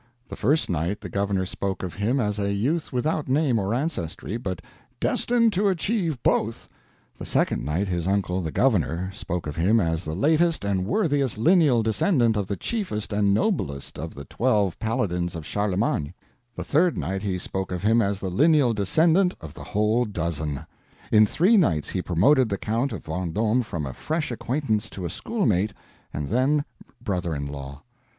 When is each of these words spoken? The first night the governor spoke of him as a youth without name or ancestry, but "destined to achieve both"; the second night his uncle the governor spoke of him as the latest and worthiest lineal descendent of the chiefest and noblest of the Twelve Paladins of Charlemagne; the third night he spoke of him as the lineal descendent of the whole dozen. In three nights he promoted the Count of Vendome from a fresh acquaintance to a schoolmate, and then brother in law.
The 0.29 0.35
first 0.35 0.67
night 0.67 0.99
the 1.01 1.09
governor 1.09 1.45
spoke 1.45 1.83
of 1.83 1.93
him 1.93 2.19
as 2.19 2.39
a 2.39 2.51
youth 2.51 2.91
without 2.91 3.29
name 3.29 3.59
or 3.59 3.71
ancestry, 3.71 4.35
but 4.35 4.59
"destined 4.99 5.53
to 5.53 5.67
achieve 5.67 6.23
both"; 6.23 6.67
the 7.19 7.23
second 7.23 7.63
night 7.63 7.87
his 7.87 8.07
uncle 8.07 8.41
the 8.41 8.49
governor 8.51 9.11
spoke 9.13 9.45
of 9.45 9.57
him 9.57 9.79
as 9.79 10.03
the 10.03 10.15
latest 10.15 10.65
and 10.65 10.87
worthiest 10.87 11.37
lineal 11.37 11.83
descendent 11.83 12.35
of 12.35 12.47
the 12.47 12.55
chiefest 12.57 13.13
and 13.13 13.31
noblest 13.31 13.99
of 13.99 14.15
the 14.15 14.25
Twelve 14.25 14.79
Paladins 14.79 15.35
of 15.35 15.45
Charlemagne; 15.45 16.15
the 16.55 16.63
third 16.63 16.97
night 16.97 17.21
he 17.21 17.37
spoke 17.37 17.71
of 17.71 17.83
him 17.83 18.01
as 18.01 18.19
the 18.19 18.31
lineal 18.31 18.73
descendent 18.73 19.35
of 19.39 19.53
the 19.53 19.65
whole 19.65 20.05
dozen. 20.05 20.65
In 21.11 21.27
three 21.27 21.57
nights 21.57 21.91
he 21.91 22.01
promoted 22.01 22.49
the 22.49 22.57
Count 22.57 22.91
of 22.91 23.05
Vendome 23.05 23.61
from 23.61 23.85
a 23.85 23.93
fresh 23.93 24.31
acquaintance 24.31 24.89
to 24.89 25.05
a 25.05 25.11
schoolmate, 25.11 25.75
and 26.11 26.29
then 26.29 26.65
brother 27.03 27.35
in 27.35 27.45
law. 27.45 27.83